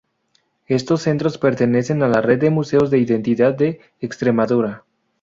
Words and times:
Estos 0.65 1.03
centros 1.03 1.37
pertenecen 1.37 2.01
a 2.01 2.07
la 2.07 2.21
red 2.21 2.39
de 2.39 2.49
Museos 2.49 2.89
de 2.89 2.97
Identidad 2.97 3.53
de 3.55 3.81
Extremadura. 3.99 4.83